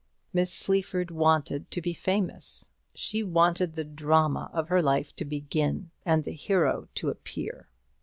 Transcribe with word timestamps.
Miss 0.33 0.51
Sleaford 0.51 1.11
wanted 1.11 1.69
to 1.69 1.79
be 1.79 1.93
famous. 1.93 2.69
She 2.95 3.21
wanted 3.21 3.75
the 3.75 3.83
drama 3.83 4.49
of 4.51 4.69
her 4.69 4.81
life 4.81 5.15
to 5.17 5.25
begin, 5.25 5.91
and 6.03 6.23
the 6.23 6.31
hero 6.33 6.87
to 6.95 7.09
appear. 7.09 7.67